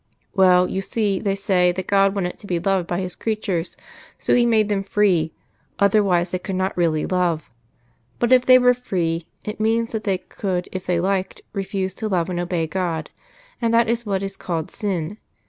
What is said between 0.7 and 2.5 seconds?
see, they say that God wanted to